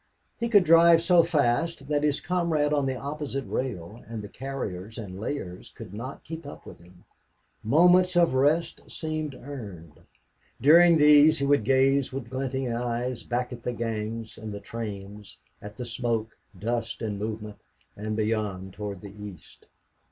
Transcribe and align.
He 0.39 0.49
could 0.49 0.63
drive 0.63 0.99
so 1.03 1.21
fast 1.21 1.87
that 1.87 2.01
his 2.01 2.19
comrade 2.19 2.73
on 2.73 2.87
the 2.87 2.95
opposite 2.97 3.45
rail, 3.45 4.03
and 4.07 4.23
the 4.23 4.27
carriers 4.27 4.97
and 4.97 5.19
layers, 5.19 5.69
could 5.75 5.93
not 5.93 6.23
keep 6.23 6.43
up 6.47 6.65
with 6.65 6.79
him. 6.79 7.03
Moments 7.63 8.15
of 8.17 8.33
rest 8.33 8.81
seemed 8.89 9.35
earned. 9.35 9.99
During 10.59 10.97
these 10.97 11.37
he 11.37 11.45
would 11.45 11.63
gaze 11.63 12.11
with 12.11 12.31
glinting 12.31 12.73
eyes 12.73 13.21
back 13.21 13.53
at 13.53 13.61
the 13.61 13.73
gangs 13.73 14.39
and 14.39 14.51
the 14.51 14.59
trains, 14.59 15.37
at 15.61 15.77
the 15.77 15.85
smoke, 15.85 16.35
dust, 16.59 17.03
and 17.03 17.19
movement; 17.19 17.57
and 17.95 18.15
beyond 18.17 18.73
toward 18.73 19.01
the 19.01 19.13
east. 19.23 19.67